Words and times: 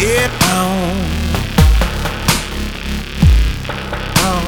Yeah, 0.00 0.30
ow. 0.44 0.70
Ow. 4.24 4.46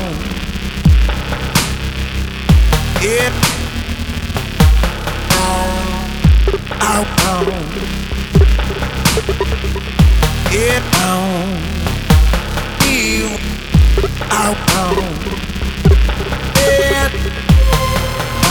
Yeah. 3.03 3.33
Ow, 6.81 7.05
ow. 7.29 7.45
Yeah, 10.51 10.81
ow. 11.05 11.25
Ew. 12.89 13.29
Ow, 14.31 14.55
ow. 14.79 14.97
Yeah. 16.57 17.13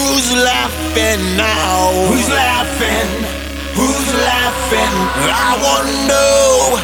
who's 0.09 0.33
laughing 0.33 1.21
now. 1.37 1.93
Who's 2.09 2.29
laughing? 2.29 3.11
Who's 3.77 4.09
laughing? 4.33 4.95
I 5.29 5.51
wanna 5.65 5.97
know 6.09 6.81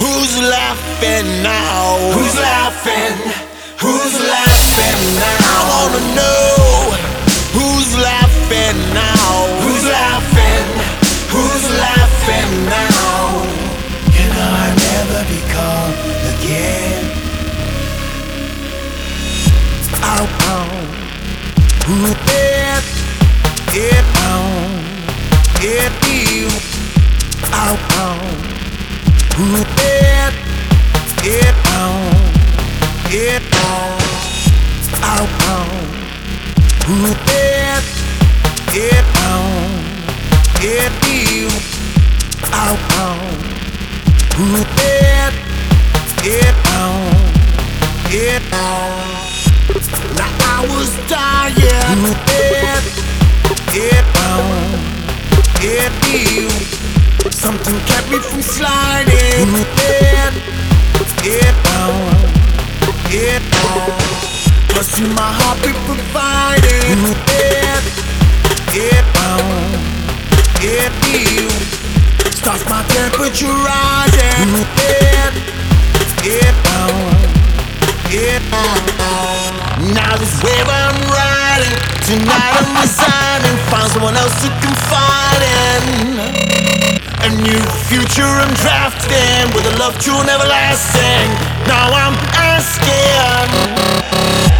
who's 0.00 0.34
laughing 0.56 1.26
now. 1.42 1.98
Who's 2.16 2.36
laughing? 2.50 3.16
Who's 3.84 4.14
laughing 4.34 5.00
now? 5.20 5.40
I 5.54 5.60
wanna 5.72 6.02
know 6.18 6.48
who's 7.56 7.90
laughing 8.08 8.78
now. 8.96 9.28
Who's 9.64 9.84
laughing? 10.00 10.66
Who's 11.34 11.64
laughing 11.84 12.50
now? 12.76 13.44
Can 14.16 14.30
I 14.56 14.64
never 14.88 15.20
be 15.30 15.40
calm 15.52 15.92
again? 16.32 17.02
Ow, 20.12 20.26
ow. 20.52 20.84
Who 21.86 22.14
bad? 22.26 22.53
Yeah, 23.74 24.04
ow. 24.30 24.46
Yeah, 25.60 25.90
you. 26.06 26.46
Ow, 27.50 27.74
ow. 27.98 28.22
Who 29.34 29.64
bad? 29.74 30.32
Yeah, 31.24 31.74
ow. 31.74 31.98
Yeah, 33.10 33.40
ow. 33.52 33.98
Ow, 35.02 35.26
ow. 35.50 35.66
Who 36.86 37.14
ow. 39.26 39.42
Yeah, 40.62 40.88
you. 41.34 41.48
Ow, 42.52 42.78
ow. 43.02 43.18
Who 44.36 44.62
bad? 44.78 45.32
Yeah, 46.22 46.78
ow. 46.78 47.10
Yeah, 48.08 48.38
ow. 48.52 48.94
Now 50.14 50.30
I 50.42 50.66
was 50.70 50.90
dying. 51.10 52.33
Something 57.64 57.86
kept 57.86 58.10
me 58.10 58.18
from 58.18 58.42
sliding. 58.42 59.48
Yeah. 59.80 60.28
Yeah, 61.24 61.56
ow. 61.80 61.96
Plus 64.68 64.98
you 64.98 65.06
my 65.16 65.32
heartbeat 65.32 65.72
providing. 65.88 67.00
Who 67.00 67.16
bad? 67.24 67.80
Yeah. 68.68 69.00
Yeah, 70.60 70.92
you. 71.08 71.48
Starts 72.36 72.68
my 72.68 72.84
temperature 72.92 73.48
rising. 73.48 74.60
Yeah. 74.84 75.32
Yeah, 76.20 76.68
ow. 76.76 77.16
Now 79.94 80.16
this 80.18 80.36
is 80.36 80.42
where 80.44 80.68
I'm 80.68 81.00
riding. 81.08 81.72
Tonight 82.04 82.60
I'm 82.60 82.76
resigning. 82.76 83.56
Find 83.72 83.88
someone 83.90 84.16
else 84.20 84.36
to 84.42 84.52
confide 84.60 85.40
in. 85.40 86.93
A 87.24 87.30
new 87.30 87.58
future 87.88 88.22
I'm 88.22 88.52
drafting 88.52 89.48
with 89.56 89.64
a 89.64 89.78
love 89.78 89.98
true 89.98 90.12
and 90.12 90.28
everlasting. 90.28 91.30
Now 91.66 91.88
I'm 91.88 92.12
asking. 92.36 94.53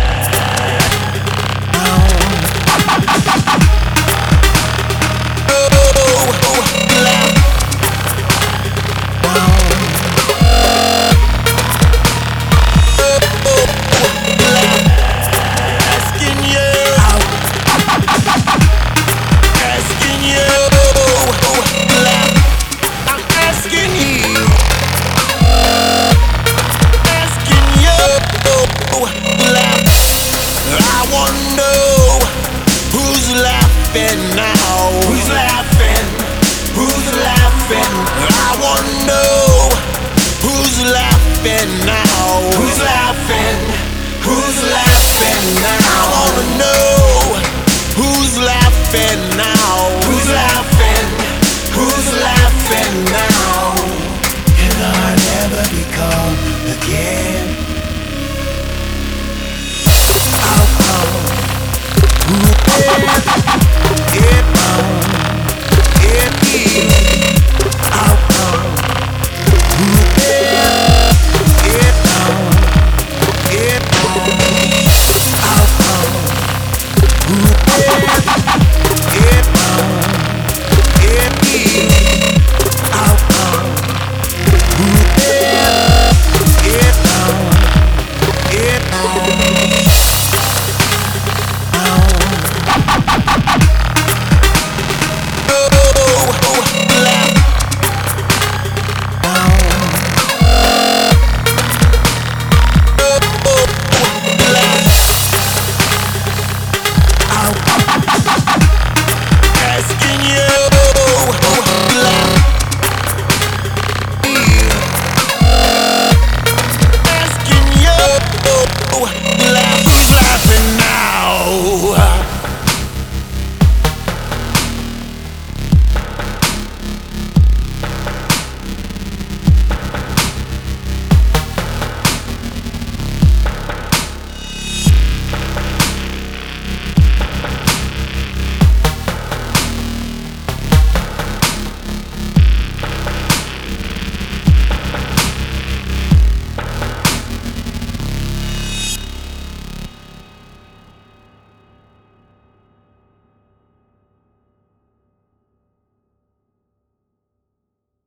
Laughing 33.45 34.21
now. 34.35 34.91
Who's 35.09 35.29
laughing? 35.29 36.07
Who's 36.79 37.07
laughing? 37.29 37.95
I 38.49 38.51
wanna 38.65 38.95
know 39.11 39.69
who's 40.45 40.77
laughing 40.99 41.71
now. 41.85 42.25
Who's 42.59 42.81
laughing? 42.93 43.61
Who's 44.27 44.59
laughing 44.79 45.45
now? 45.69 45.93
I 46.01 46.05
wanna 46.15 46.47
know 46.63 46.97
who's 48.01 48.35
laughing 48.53 49.21
now. 49.37 49.73
Who's 50.09 50.29
laughing? 50.41 51.07
Who's 51.77 52.09
laughing 52.27 52.44
Get 64.13 64.45
on, 64.61 64.95
get 66.01 67.19
on. 67.19 67.24